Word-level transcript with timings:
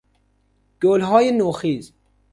گلهای 0.83 1.31
نوخیز 1.31 1.93